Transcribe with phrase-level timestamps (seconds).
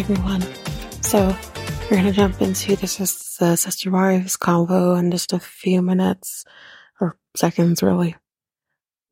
[0.00, 0.40] everyone.
[1.02, 1.36] So
[1.90, 6.46] we're gonna jump into this is the sister wives convo in just a few minutes
[7.02, 8.16] or seconds, really.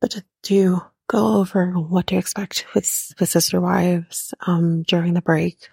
[0.01, 5.69] But to go over what to expect with with sister wives um, during the break.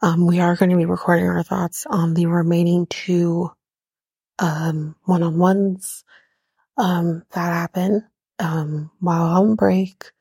[0.00, 3.50] Um, we are going to be recording our thoughts on the remaining two
[4.38, 6.04] um, one-on-ones
[6.76, 8.06] um, that happen
[8.38, 10.12] um, while on break.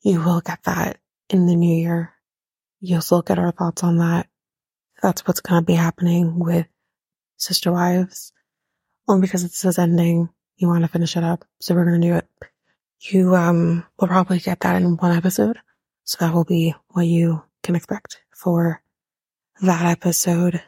[0.00, 0.98] You will get that
[1.30, 2.12] in the new year.
[2.84, 4.26] You'll still get our thoughts on that.
[5.00, 6.66] That's what's going to be happening with
[7.36, 8.32] Sister Wives.
[9.06, 11.44] Only because it says ending, you want to finish it up.
[11.60, 12.26] So we're going to do it.
[12.98, 15.58] You um, will probably get that in one episode.
[16.02, 18.82] So that will be what you can expect for
[19.60, 20.60] that episode,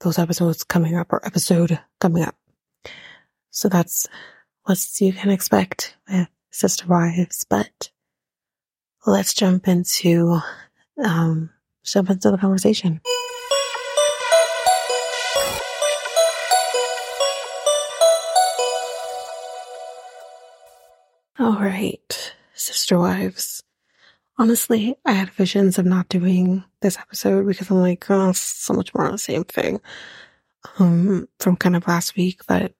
[0.00, 2.34] those episodes coming up or episode coming up.
[3.50, 4.08] So that's
[4.64, 7.90] what you can expect with Sister Wives, but
[9.06, 10.40] let's jump into,
[11.02, 11.50] um,
[11.84, 13.00] jump into the conversation.
[21.38, 23.62] All right, Sister Wives.
[24.36, 28.94] Honestly, I had visions of not doing this episode because I'm like, oh, so much
[28.94, 29.80] more of the same thing.
[30.78, 32.74] Um, from kind of last week, but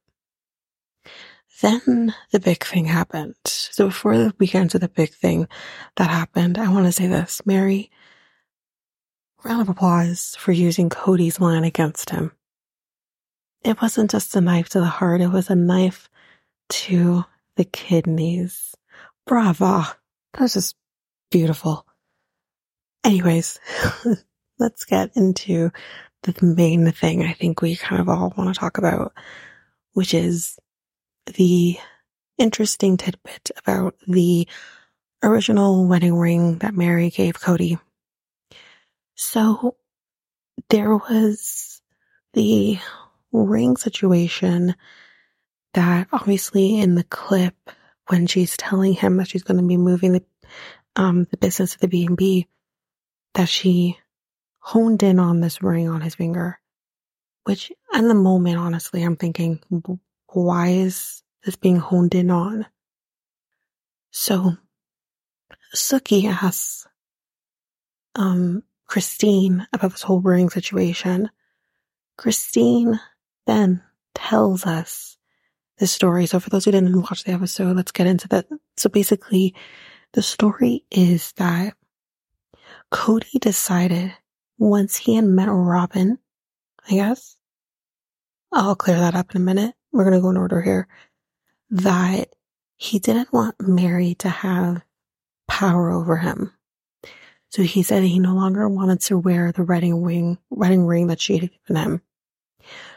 [1.62, 3.36] then the big thing happened.
[3.44, 5.48] So before the weekend into the big thing
[5.96, 7.40] that happened, I want to say this.
[7.46, 7.90] Meri,
[9.44, 12.32] round of applause for using Kody's line against him.
[13.62, 16.08] It wasn't just a knife to the heart, it was a knife
[16.70, 17.24] to
[17.56, 18.74] the kidneys.
[19.26, 19.82] Bravo.
[20.32, 20.76] That was just
[21.30, 21.86] beautiful.
[23.04, 23.58] Anyways,
[24.58, 25.70] let's get into
[26.22, 29.12] the main thing I think we kind of all want to talk about,
[29.92, 30.58] which is
[31.34, 31.78] the
[32.38, 34.46] interesting tidbit about the
[35.22, 37.78] original wedding ring that Meri gave Kody.
[39.22, 39.76] So
[40.70, 41.82] there was
[42.32, 42.78] the
[43.32, 44.74] ring situation
[45.74, 47.54] that obviously in the clip
[48.08, 50.24] when she's telling him that she's going to be moving the
[50.96, 52.48] um the business of the B&B
[53.34, 53.98] that she
[54.58, 56.58] honed in on this ring on his finger
[57.44, 59.60] which in the moment honestly I'm thinking
[60.28, 62.64] why is this being honed in on?
[64.12, 64.56] So
[65.76, 66.86] Suki asks
[68.14, 71.30] um, Christine about this whole ring situation.
[72.18, 72.98] Christine
[73.46, 73.84] then
[74.16, 75.16] tells us
[75.78, 76.26] the story.
[76.26, 78.46] So for those who didn't watch the episode, let's get into that.
[78.76, 79.54] So basically,
[80.12, 81.74] the story is that
[82.92, 84.12] Kody decided
[84.58, 86.18] once he had met Robyn,
[86.90, 87.36] I guess,
[88.50, 89.76] I'll clear that up in a minute.
[89.92, 90.88] We're going to go in order here
[91.70, 92.30] that
[92.74, 94.82] he didn't want Meri to have
[95.46, 96.52] power over him.
[97.50, 101.20] So he said he no longer wanted to wear the wedding ring, wedding ring that
[101.20, 102.02] she had given him.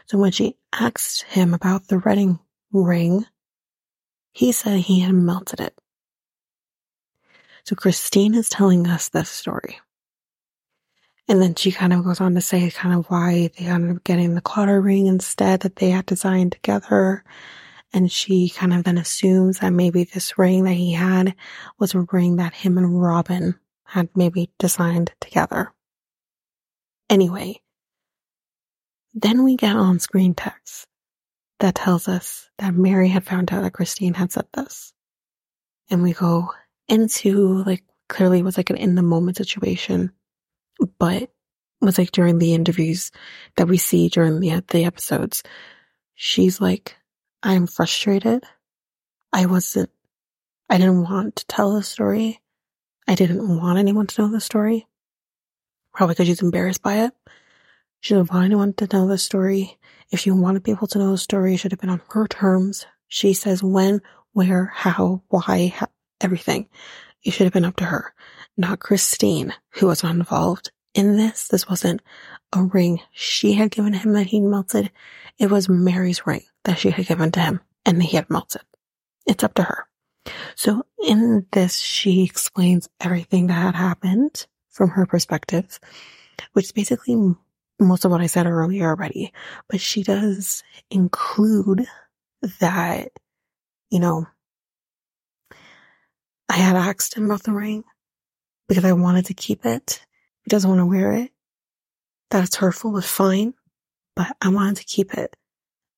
[0.06, 2.38] So when she asked him about the wedding
[2.72, 3.26] ring,
[4.32, 5.76] he said he had melted it.
[7.64, 9.80] So Christine is telling us this story.
[11.26, 14.04] And then she kind of goes on to say kind of why they ended up
[14.04, 17.24] getting the Claddagh ring instead that they had designed together
[17.94, 21.34] and she kind of then assumes that maybe this ring that he had
[21.78, 23.54] was a ring that him and Robyn
[23.94, 25.72] had maybe designed together.
[27.08, 27.60] Anyway,
[29.14, 30.88] then we get on screen text
[31.60, 34.92] that tells us that Meri had found out that Christine had said this.
[35.90, 36.50] And we go
[36.88, 40.10] into like clearly was like an in the moment situation,
[40.98, 41.30] but
[41.80, 43.12] was like during the interviews
[43.56, 45.44] that we see during the, the episodes.
[46.16, 46.96] She's like,
[47.44, 48.42] I'm frustrated.
[49.32, 49.90] I wasn't,
[50.68, 52.40] I didn't want to tell the story.
[53.06, 54.86] I didn't want anyone to know the story.
[55.92, 57.12] Probably because she's embarrassed by it.
[58.00, 59.78] She didn't want anyone to know the story.
[60.10, 62.86] If she wanted people to know the story, it should have been on her terms.
[63.08, 64.00] She says when,
[64.32, 65.88] where, how, why, how,
[66.20, 66.68] everything.
[67.22, 68.14] It should have been up to her,
[68.56, 71.48] not Christine, who was not involved in this.
[71.48, 72.02] This wasn't
[72.52, 74.90] a ring she had given him that he melted.
[75.38, 78.62] It was Meri's ring that she had given to him and he had melted.
[79.26, 79.86] It's up to her.
[80.56, 85.78] So in this, she explains everything that had happened from her perspective,
[86.52, 87.16] which is basically
[87.80, 89.32] most of what I said earlier already,
[89.68, 91.86] but she does include
[92.60, 93.10] that,
[93.90, 94.26] you know,
[96.48, 97.84] I had asked him about the ring
[98.68, 100.04] because I wanted to keep it.
[100.42, 101.30] He doesn't want to wear it.
[102.30, 103.54] That it's hurtful was fine,
[104.16, 105.36] but I wanted to keep it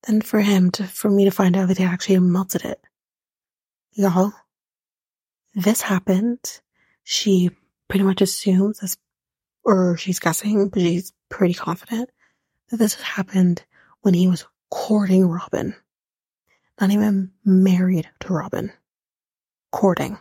[0.07, 2.81] than for him to, for me to find out that he actually melted it.
[3.99, 4.35] Y'all,
[5.55, 6.61] this happened.
[7.03, 7.49] She
[7.89, 8.99] pretty much assumes, as
[9.65, 12.11] or she's guessing, but she's pretty confident
[12.69, 13.65] that this happened
[14.03, 15.75] when he was courting Robyn.
[16.79, 18.71] Not even married to Robyn.
[19.73, 20.19] Courting.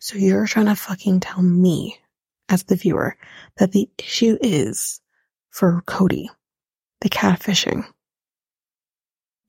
[0.00, 1.96] So you're trying to fucking tell me,
[2.48, 3.16] as the viewer,
[3.58, 5.00] that the issue is
[5.50, 6.26] for Kody,
[7.02, 7.84] the catfishing,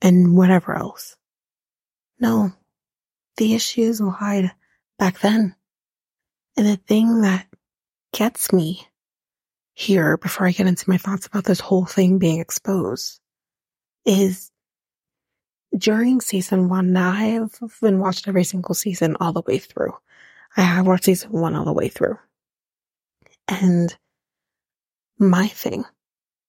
[0.00, 1.16] and whatever else.
[2.20, 2.52] No,
[3.38, 4.52] the issues lied
[4.98, 5.56] back then.
[6.56, 7.46] And the thing that
[8.12, 8.86] gets me
[9.72, 13.20] here before I get into my thoughts about this whole thing being exposed
[14.04, 14.50] is
[15.76, 16.92] during season one.
[16.92, 19.94] Now I've been watching every single season all the way through.
[20.56, 22.18] I have watched season one all the way through.
[23.48, 23.96] And
[25.18, 25.84] my thing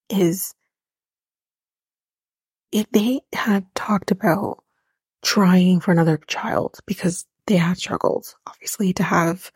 [0.10, 0.54] is
[2.72, 4.64] if they had talked about
[5.22, 9.52] trying for another child because they had struggled, obviously, to have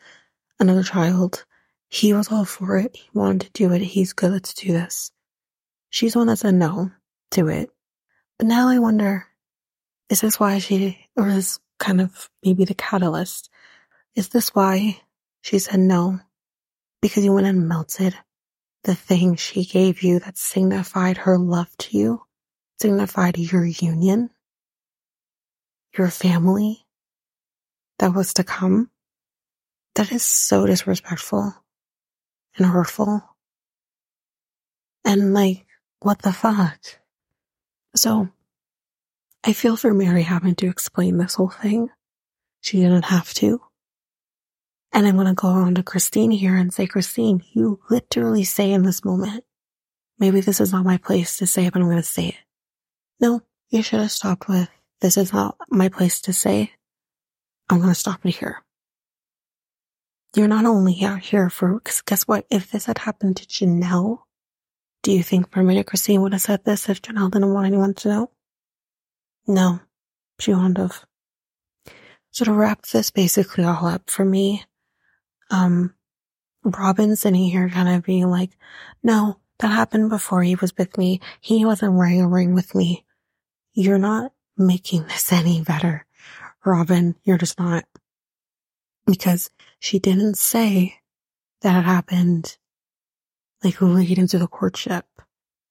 [0.59, 1.45] another child.
[1.89, 2.95] He was all for it.
[2.95, 3.81] He wanted to do it.
[3.81, 4.31] He's good.
[4.31, 5.12] Let's do this.
[5.89, 6.91] She's the one that said no
[7.31, 7.69] to it.
[8.38, 9.25] But now I wonder,
[10.09, 13.50] is this why she, is kind of maybe the catalyst?
[14.15, 15.00] Is this why
[15.41, 16.19] she said no?
[17.01, 18.15] Because you went and melted
[18.83, 22.21] the thing she gave you that signified her love to you,
[22.79, 24.29] signified your union,
[25.97, 26.86] your family
[28.00, 28.89] that was to come.
[29.95, 31.53] That is so disrespectful
[32.57, 33.24] and hurtful.
[35.06, 35.65] And like,
[36.00, 36.80] what the fuck?
[37.95, 38.30] So
[39.44, 41.89] I feel for Meri having to explain this whole thing.
[42.62, 43.62] She didn't have to.
[44.91, 48.71] And I'm going to go on to Christine here and say, Christine, you literally say
[48.71, 49.44] in this moment,
[50.18, 52.36] maybe this is not my place to say, it, but I'm going to say it.
[53.19, 54.69] No, you should have stopped with,
[55.06, 56.72] this is not my place to say.
[57.69, 58.63] I'm going to stop it here.
[60.36, 62.48] You're not only out here for, cause guess what?
[62.50, 64.22] If this had happened to Janelle,
[65.04, 67.68] do you think for a minute Christine would have said this if Janelle didn't want
[67.68, 68.31] anyone to know?
[69.46, 69.80] No,
[70.40, 71.06] she wouldn't have.
[72.31, 74.63] So to wrap this basically all up for me,
[75.51, 75.94] um,
[76.63, 78.58] Robyn sitting here kind of being like,
[79.04, 81.22] no, that happened before he was with me.
[81.42, 83.06] He wasn't wearing a ring with me.
[83.75, 86.06] You're not making this any better.
[86.66, 87.86] Robyn, you're just not.
[89.06, 90.96] Because she didn't say
[91.62, 92.57] that it happened
[93.63, 95.06] like late into the courtship.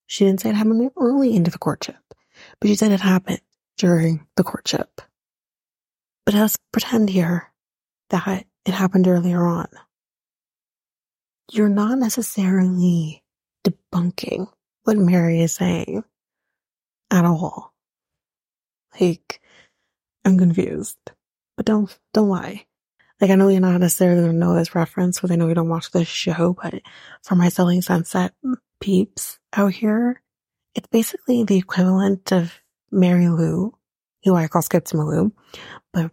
[0.07, 1.97] She didn't say it happened early into the courtship,
[2.61, 3.41] but she said it happened
[3.77, 5.01] during the courtship.
[6.25, 7.53] But let's pretend here
[8.11, 9.69] that it happened earlier on.
[11.51, 13.23] You're not necessarily
[13.67, 14.49] debunking
[14.85, 16.05] what Meri is saying
[17.11, 17.74] at all.
[19.01, 19.41] Like,
[20.25, 20.99] I'm confused.
[21.57, 22.67] But don't, don't lie.
[23.21, 25.55] Like, I know you're not necessarily going to know this reference because I know you
[25.55, 26.83] don't watch this show, but
[27.23, 28.35] for my Selling Sunset
[28.81, 30.21] peeps out here,
[30.75, 32.61] it's basically the equivalent of
[32.91, 33.73] Mary Lou,
[34.25, 35.33] who I call Skip Malou,
[35.93, 36.11] but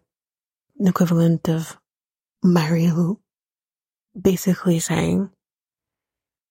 [0.78, 1.78] the equivalent of
[2.44, 3.20] Mary Lou,
[4.20, 5.30] basically saying,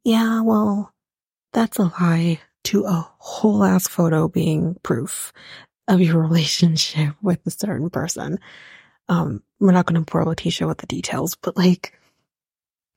[0.04, 0.92] yeah, well,
[1.52, 5.32] that's a lie to a whole ass photo being proof
[5.90, 8.38] of your relationship with a certain person.
[9.08, 11.98] Um, we're not going to bore Letitia with the details, but like,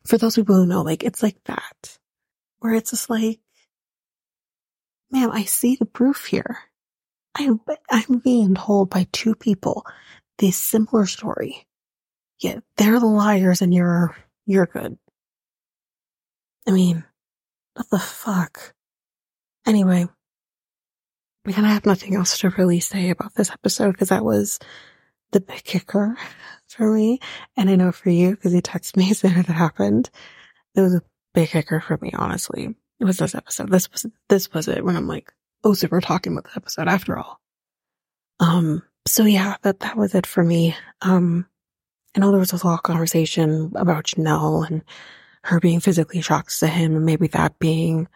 [0.05, 1.97] for those people who know, like, it's like that,
[2.59, 3.39] where it's just like,
[5.11, 6.59] ma'am, I see the proof here.
[7.35, 7.59] I'm,
[7.89, 9.85] I'm being told by two people
[10.37, 11.65] this similar story.
[12.39, 14.99] Yet they're the liars and you're, you're good.
[16.67, 17.03] I mean,
[17.73, 18.75] what the fuck?
[19.65, 20.07] Anyway,
[21.51, 24.59] kind of have nothing else to really say about this episode because that was
[25.33, 26.15] the big kicker
[26.69, 27.19] for me.
[27.57, 30.09] And I know for you, because you texted me saying that happened,
[30.75, 31.01] it was a
[31.33, 32.75] big kicker for me, honestly.
[32.99, 33.69] It was this episode.
[33.69, 35.33] This was, this was it when I'm like,
[35.63, 37.41] oh, so we're talking about the episode after all.
[38.39, 40.75] Um, so yeah, that, that was it for me.
[41.01, 41.45] Um,
[42.15, 44.83] I know there was a lot of conversation about Janelle and
[45.43, 48.07] her being physically shocked to him and maybe that being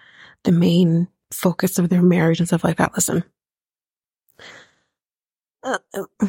[0.43, 2.93] the main focus of their marriage and stuff like that.
[2.93, 3.24] Listen,
[5.63, 6.27] uh, uh,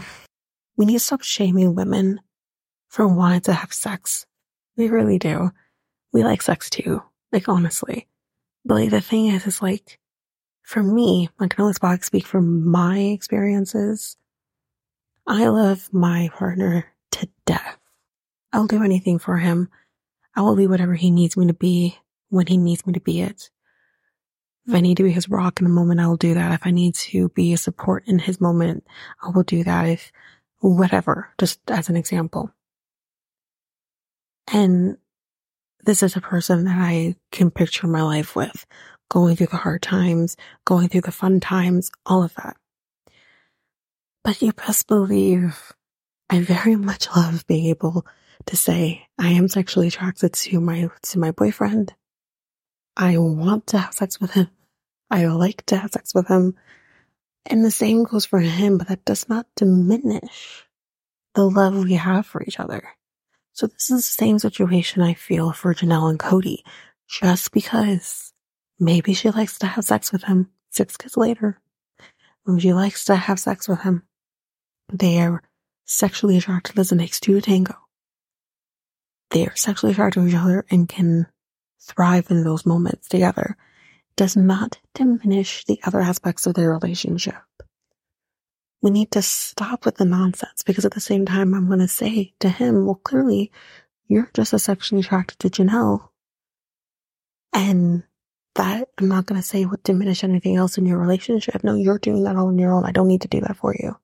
[0.76, 2.20] we need to stop shaming women
[2.88, 4.26] for wanting to have sex.
[4.76, 5.50] We really do.
[6.12, 7.02] We like sex too.
[7.32, 8.06] Like honestly.
[8.64, 9.98] But like the thing is, is like,
[10.62, 14.16] for me, I can only speak from my experiences.
[15.26, 17.78] I love my partner to death.
[18.52, 19.68] I'll do anything for him.
[20.34, 23.20] I will be whatever he needs me to be when he needs me to be
[23.20, 23.50] it.
[24.68, 26.52] If I need to be his rock in a moment, I will do that.
[26.52, 28.86] If I need to be a support in his moment,
[29.22, 29.86] I will do that.
[29.88, 30.12] If
[30.60, 32.50] whatever, just as an example.
[34.52, 34.98] And
[35.84, 38.66] this is a person that I can picture my life with,
[39.08, 42.58] going through the hard times, going through the fun times, all of that.
[44.22, 45.72] But you best believe
[46.28, 48.04] I very much love being able
[48.44, 51.94] to say I am sexually attracted to my, to my boyfriend.
[52.98, 54.48] I want to have sex with him.
[55.10, 56.54] I like to have sex with him.
[57.46, 60.66] And the same goes for him, but that does not diminish
[61.34, 62.88] the love we have for each other.
[63.52, 66.58] So this is the same situation I feel for Janelle and Kody.
[67.08, 68.34] Just because
[68.78, 71.58] maybe she likes to have sex with him six kids later.
[72.58, 74.02] She likes to have sex with him.
[74.92, 75.42] They are
[75.84, 77.74] sexually attracted as it takes two tango.
[79.30, 81.26] They are sexually attracted to each other and can
[81.80, 83.56] thrive in those moments together
[84.18, 87.36] does not diminish the other aspects of their relationship.
[88.82, 91.88] We need to stop with the nonsense because at the same time, I'm going to
[91.88, 93.52] say to him, well, clearly
[94.08, 96.08] you're just as sexually attracted to Janelle.
[97.52, 98.02] And
[98.56, 101.62] that I'm not going to say would diminish anything else in your relationship.
[101.62, 102.84] No, you're doing that all on your own.
[102.84, 103.96] I don't need to do that for you.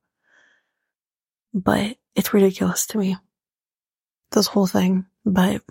[1.52, 3.16] But it's ridiculous to me.
[4.30, 5.06] This whole thing.
[5.25, 5.62] But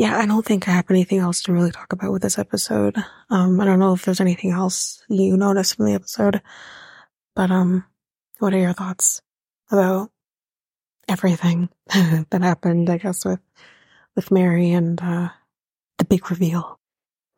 [0.00, 2.96] yeah, I don't think I have anything else to really talk about with this episode.
[3.28, 6.40] Um, I don't know if there's anything else you noticed from the episode,
[7.36, 7.84] but, um,
[8.38, 9.20] what are your thoughts
[9.70, 10.10] about
[11.06, 11.68] everything
[12.30, 13.40] that happened, I guess, with,
[14.16, 15.28] with Meri and, uh,
[15.98, 16.80] the big reveal?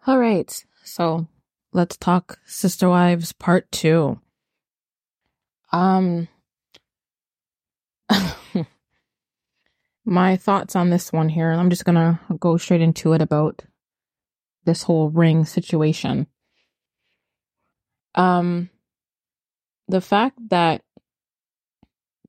[0.06, 0.64] All right.
[0.84, 1.26] So
[1.72, 4.20] let's talk Sister Wives part two.
[5.72, 6.28] Um,
[10.04, 11.50] my thoughts on this one here.
[11.50, 13.64] I'm just going to go straight into it about
[14.64, 16.26] this whole ring situation.
[18.14, 18.70] Um,
[19.88, 20.82] the fact that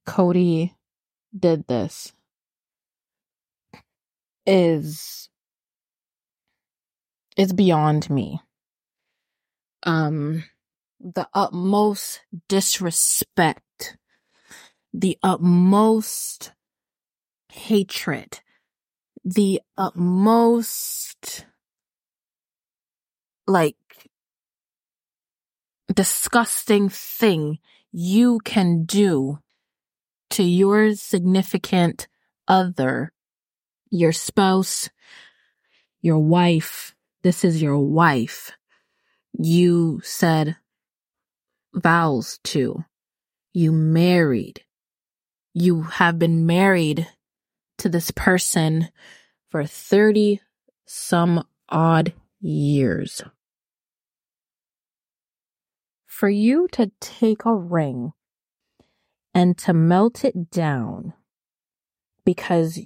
[0.08, 0.74] Kody
[1.38, 2.14] did this
[4.46, 5.30] is
[7.36, 8.40] is beyond me.
[9.84, 10.44] Um,
[11.00, 13.98] the utmost disrespect,
[14.94, 16.52] the utmost
[17.54, 18.42] hatred,
[19.24, 21.46] the utmost
[23.46, 23.76] like
[25.94, 27.60] disgusting thing
[27.92, 29.38] you can do
[30.32, 32.08] to your significant
[32.48, 33.14] other,
[33.92, 34.90] your spouse,
[36.02, 36.96] your wife.
[37.22, 38.52] This is your wife.
[39.38, 40.56] You said
[41.74, 42.84] vows to.
[43.54, 44.64] You married.
[45.54, 47.08] You have been married
[47.84, 48.88] to this person
[49.52, 50.40] for 30
[50.86, 53.22] some odd years.
[56.06, 58.14] For you to take a ring
[59.34, 61.12] and to melt it down
[62.24, 62.80] because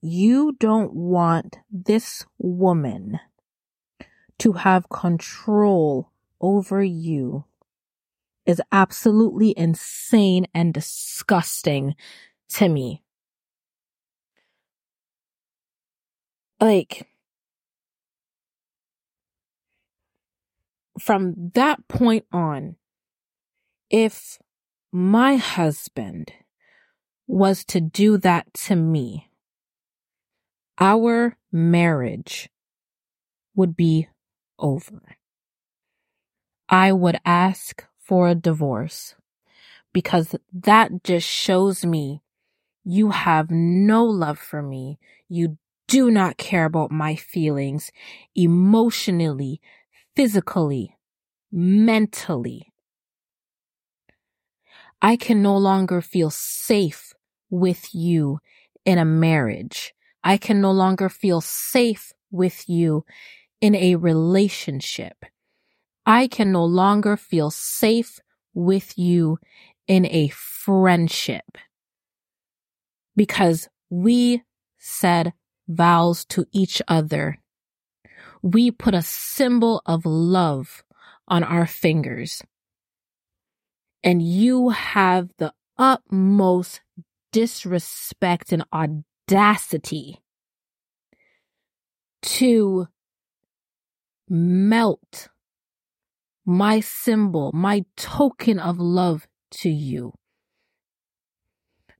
[0.00, 3.18] you don't want this woman
[4.38, 7.46] to have control over you
[8.46, 11.96] is absolutely insane and disgusting
[12.50, 13.02] to me.
[16.60, 17.06] Like
[20.98, 22.76] from that point on,
[23.88, 24.38] if
[24.92, 26.32] my husband
[27.26, 29.30] was to do that to me,
[30.78, 32.48] our marriage
[33.54, 34.08] would be
[34.58, 35.16] over.
[36.68, 39.14] I would ask for a divorce
[39.92, 42.22] because that just shows me
[42.84, 44.98] you have no love for me.
[45.28, 45.58] You
[45.90, 47.90] do not care about my feelings
[48.36, 49.60] emotionally,
[50.14, 50.96] physically,
[51.50, 52.72] mentally.
[55.02, 57.12] I can no longer feel safe
[57.50, 58.38] with you
[58.84, 59.92] in a marriage.
[60.22, 63.04] I can no longer feel safe with you
[63.60, 65.24] in a relationship.
[66.06, 68.20] I can no longer feel safe
[68.54, 69.38] with you
[69.88, 71.58] in a friendship
[73.16, 74.44] because we
[74.78, 75.32] said
[75.70, 77.38] vows to each other.
[78.42, 80.82] We put a symbol of love
[81.28, 82.42] on our fingers.
[84.02, 86.80] And you have the utmost
[87.32, 90.20] disrespect and audacity
[92.22, 92.88] to
[94.28, 95.28] melt
[96.44, 100.12] my symbol, my token of love to you.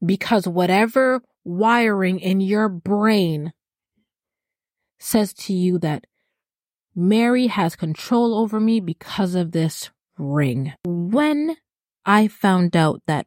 [0.04, 3.52] Because whatever wiring in your brain
[5.00, 6.06] says to you that
[6.94, 10.74] Meri has control over me because of this ring.
[10.84, 11.56] When
[12.04, 13.26] I found out that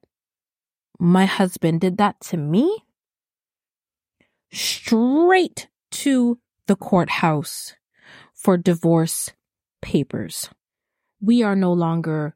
[0.99, 2.85] my husband did that to me,
[4.51, 7.73] straight to the courthouse
[8.33, 9.31] for divorce
[9.81, 10.49] papers.
[11.21, 12.35] We are no longer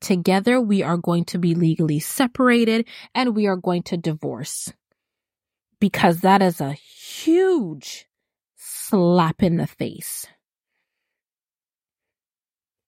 [0.00, 0.60] together.
[0.60, 4.72] We are going to be legally separated and we are going to divorce
[5.80, 8.06] because that is a huge
[8.64, 10.26] slap in the face.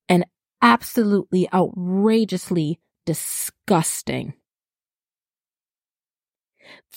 [0.08, 0.24] And
[0.62, 4.34] absolutely outrageously disgusting.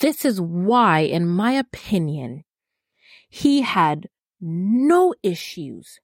[0.00, 2.44] This is why, in my opinion,
[3.28, 4.08] he had
[4.40, 6.00] no issues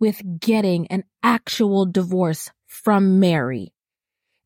[0.00, 3.72] with getting an actual divorce from Meri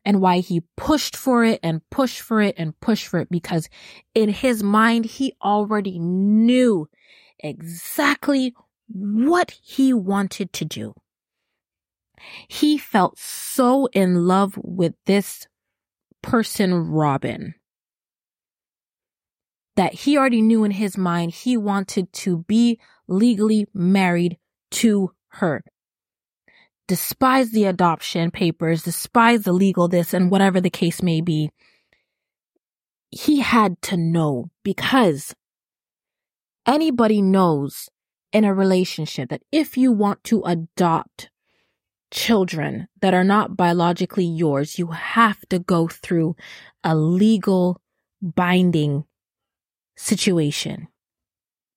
[0.05, 3.69] and why he pushed for it and pushed for it and pushed for it because
[4.13, 6.87] in his mind, he already knew
[7.39, 8.53] exactly
[8.87, 10.93] what he wanted to do.
[12.47, 15.47] He felt so in love with this
[16.21, 17.55] person, Robyn,
[19.75, 24.37] that he already knew in his mind he wanted to be legally married
[24.71, 25.63] to her.
[26.87, 31.49] Despise the adoption papers, despise the legal this and whatever the case may be.
[33.09, 35.33] He had to know because
[36.65, 37.89] anybody knows
[38.31, 41.29] in a relationship that if you want to adopt
[42.11, 46.35] children that are not biologically yours, you have to go through
[46.83, 47.81] a legal
[48.21, 49.03] binding
[49.95, 50.87] situation.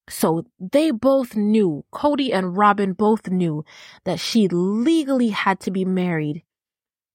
[0.09, 3.65] So they both knew, Kody and Robyn both knew
[4.05, 6.45] that she legally had to be married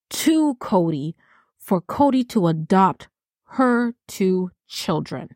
[0.09, 1.13] to Kody
[1.57, 3.07] for Kody to adopt
[3.45, 5.29] her two children.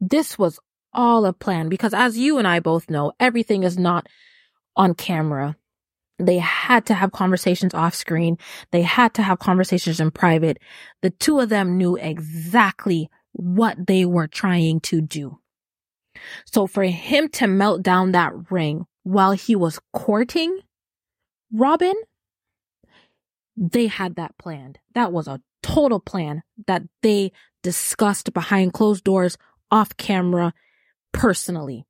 [0.00, 0.58] This was
[0.96, 4.08] all a plan because as you and I both know, everything is not
[4.74, 5.56] on camera.
[6.18, 8.38] They had to have conversations off screen.
[8.72, 10.58] They had to have conversations in private.
[11.02, 15.38] The two of them knew exactly what they were trying to do.
[16.46, 20.60] So for him to melt down that ring while he was courting
[21.52, 21.94] Robyn,
[23.56, 24.78] they had that planned.
[24.94, 27.32] That was a total plan that they
[27.62, 29.36] discussed behind closed doors,
[29.70, 30.54] off camera,
[31.16, 31.86] personally.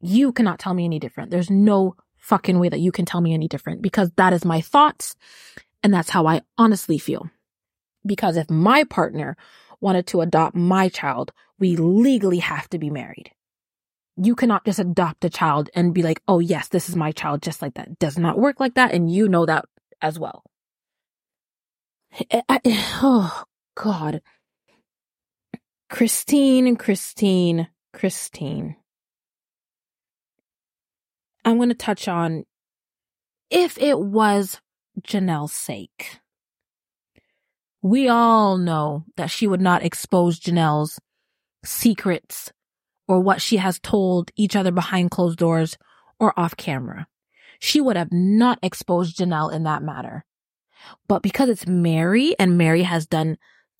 [0.00, 1.30] You cannot tell me any different.
[1.30, 4.60] There's no fucking way that you can tell me any different because that is my
[4.60, 5.14] thoughts
[5.82, 7.30] and that's how I honestly feel.
[8.06, 9.36] Because if my partner
[9.80, 13.30] wanted to adopt my child, we legally have to be married.
[14.16, 17.42] You cannot just adopt a child and be like, oh, yes, this is my child,
[17.42, 17.98] just like that.
[17.98, 18.92] Does not work like that.
[18.92, 19.64] And you know that
[20.00, 20.44] as well.
[22.32, 22.60] I, I,
[23.02, 24.22] oh, God.
[25.90, 28.76] Christine, Christine, Christine.
[31.44, 32.44] I'm going to touch on
[33.50, 34.60] if it was
[35.00, 36.18] Janelle's sake.
[37.80, 40.98] We all know that she would not expose Janelle's
[41.64, 42.52] secrets
[43.06, 45.76] or what she has told each other behind closed doors
[46.18, 47.06] or off camera.
[47.58, 50.24] She would have not exposed Janelle in that matter.
[51.08, 53.36] But because it's Meri and Meri has done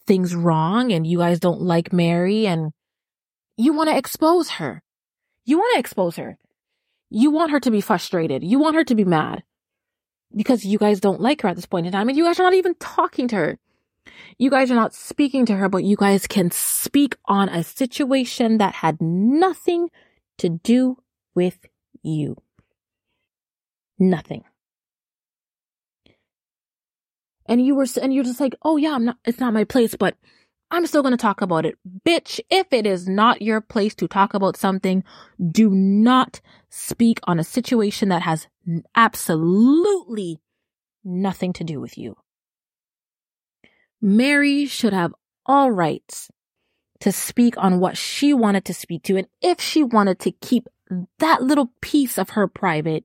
[0.07, 2.73] things wrong and you guys don't like Meri and
[3.57, 4.83] you want to expose her.
[5.45, 6.39] You want to expose her.
[7.11, 8.43] You want her to be frustrated.
[8.43, 9.43] You want her to be mad
[10.35, 12.45] because you guys don't like her at this point in time and you guys are
[12.45, 13.59] not even talking to her.
[14.39, 18.59] You guys are not speaking to her, but you guys can speak on a situation
[18.59, 19.91] that had nothing
[20.39, 20.99] to do
[21.35, 21.59] with
[22.03, 22.37] you.
[23.99, 24.45] Nothing.
[27.47, 29.95] And you were, and you're just like, oh yeah, I'm not, it's not my place,
[29.95, 30.17] but
[30.71, 31.79] I'm still going to talk about it.
[32.07, 35.05] Bitch, if it is not your place to talk about something,
[35.51, 38.49] do not speak on a situation that has
[38.95, 40.41] absolutely
[41.05, 42.17] nothing to do with you.
[44.01, 45.15] Meri should have
[45.47, 46.31] all rights
[47.01, 49.17] to speak on what she wanted to speak to.
[49.17, 50.69] And if she wanted to keep
[51.19, 53.05] that little piece of her private,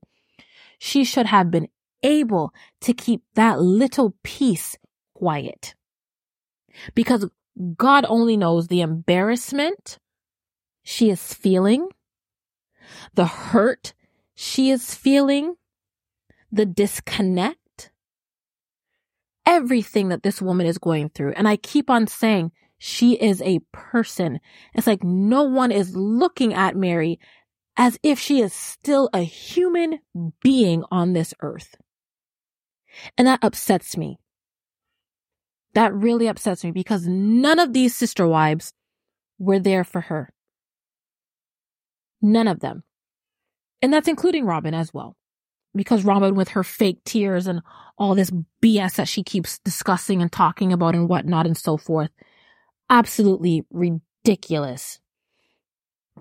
[0.77, 1.67] she should have been
[2.01, 4.77] able to keep that little piece
[5.13, 5.75] quiet.
[6.95, 7.29] Because
[7.77, 9.99] God only knows the embarrassment
[10.83, 11.89] she is feeling,
[13.13, 13.93] the hurt
[14.35, 15.55] she is feeling,
[16.51, 17.59] the disconnect
[19.49, 21.33] everything that this woman is going through.
[21.35, 24.39] And I keep on saying she is a person.
[24.75, 27.19] It's like no one is looking at Meri
[27.75, 29.99] as if she is still a human
[30.41, 31.75] being on this earth.
[33.17, 34.19] And that upsets me.
[35.79, 38.73] That really upsets me because none of these sister wives
[39.37, 40.27] were there for her.
[42.21, 42.83] None of them.
[43.81, 45.15] And that's including Robyn as well
[45.73, 47.61] because Robyn, with her fake tears and
[47.97, 48.29] all this
[48.61, 52.11] BS that she keeps discussing and talking about and whatnot and so forth,
[52.89, 54.99] absolutely ridiculous.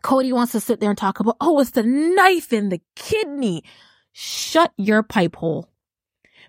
[0.04, 3.64] Kody wants to sit there and talk about, oh, it's the knife in the kidney.
[4.12, 5.68] Shut your pipe hole.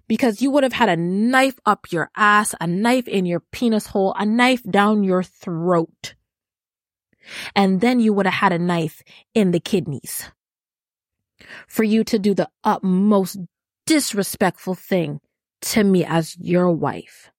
[0.09, 3.87] Because you would have had a knife up your ass, a knife in your penis
[3.87, 6.15] hole, a knife down your throat.
[7.55, 10.29] And then you would have had a knife in the kidneys.
[11.67, 13.37] For you to do the utmost
[13.85, 15.21] disrespectful thing
[15.61, 17.31] to me as your wife.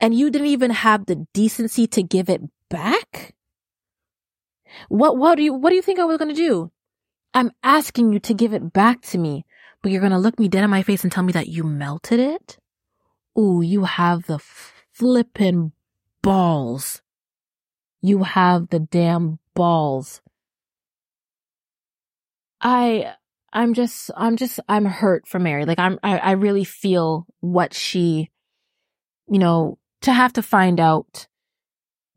[0.00, 3.34] And you didn't even have the decency to give it back?
[4.88, 6.70] What, what do you, what do you think I was going to do?
[7.34, 9.44] I'm asking you to give it back to me,
[9.82, 11.64] but you're going to look me dead in my face and tell me that you
[11.64, 12.58] melted it?
[13.38, 14.38] Ooh, you have the
[14.92, 15.72] flippin'
[16.22, 17.02] balls.
[18.00, 20.20] You have the damn balls.
[22.60, 23.14] I,
[23.52, 25.64] I'm just, I'm just, I'm hurt for Meri.
[25.64, 28.30] Like I'm, I, I really feel what she,
[29.28, 31.28] you know, to have to find out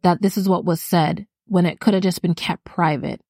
[0.02, 3.22] that this is what was said when it could have just been kept private.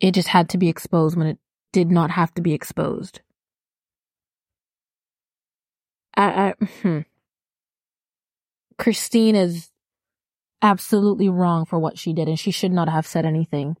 [0.00, 1.38] It just had to be exposed when it
[1.72, 3.20] did not have to be exposed.
[6.16, 7.00] I, I hmm.
[8.78, 9.70] Christine is
[10.62, 13.76] absolutely wrong for what she did and she should not have said anything.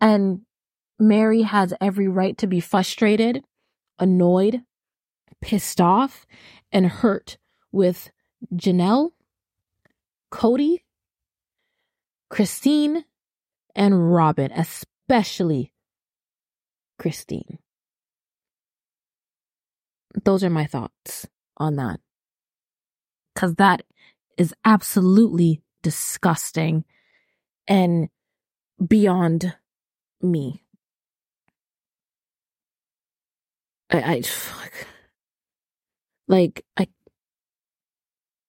[0.00, 0.42] And
[0.98, 3.44] Meri has every right to be frustrated,
[3.98, 4.62] annoyed,
[5.40, 6.26] pissed off,
[6.72, 7.38] and hurt
[7.72, 8.10] with
[8.54, 9.10] Janelle,
[10.32, 10.80] Kody,
[12.28, 13.04] Christine,
[13.74, 15.72] and Robyn, especially
[17.00, 17.58] Christine.
[20.22, 21.98] Those are my thoughts on that.
[23.34, 23.82] Because that
[24.36, 26.84] is absolutely disgusting
[27.66, 28.10] and
[28.86, 29.56] beyond
[30.20, 30.62] me.
[33.90, 34.72] I, I fuck.
[36.28, 36.86] Like, I,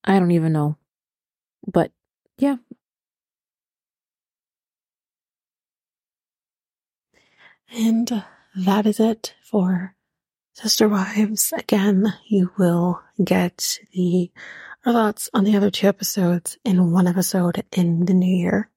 [0.04, 0.76] I don't even know.
[1.66, 1.92] But
[2.38, 2.58] yeah.
[7.74, 8.24] And uh,
[8.56, 9.96] that is it for
[10.54, 11.54] Sister Wives.
[11.58, 14.32] Again, you will get the
[14.86, 18.70] our thoughts on the other two episodes in one episode in the new year.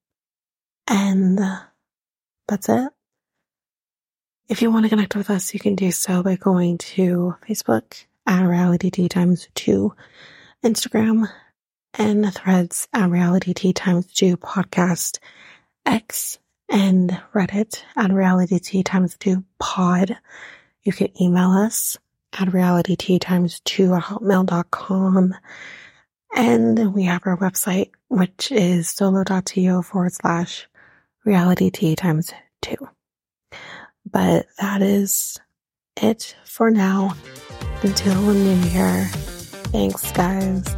[0.87, 1.61] And uh,
[2.47, 2.91] that's it.
[4.49, 8.05] If you want to connect with us, you can do so by going to Facebook
[8.27, 9.95] at Reality Tea Times 2,
[10.63, 11.27] Instagram
[11.95, 15.19] and threads at Reality Tea Times 2 podcast,
[15.87, 20.16] X and Reddit at Reality Tea Times 2 pod.
[20.83, 21.96] You can email us
[22.38, 25.35] at Reality Tea Times 2 at hotmail.com.
[26.37, 30.66] And we have our website, which is solo.to forward slash
[31.24, 32.77] reality tea times two.
[34.11, 35.38] But that is
[36.00, 37.14] it for now.
[37.83, 39.09] Until the new year.
[39.72, 40.74] Thanks, guys.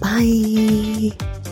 [0.00, 1.43] Bye.